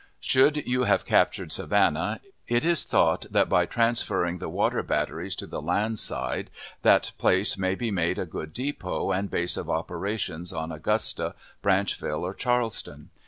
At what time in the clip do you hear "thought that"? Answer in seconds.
2.85-3.47